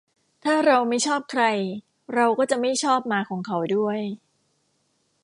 [0.43, 1.43] ถ้าเราไม่ชอบใคร
[2.13, 3.99] เราก็จะไม่ชอบหมาของเขาด้วย